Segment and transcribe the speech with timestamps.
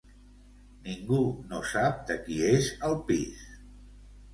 [0.87, 1.21] Ningú
[1.53, 3.51] no sap de qui és el pis.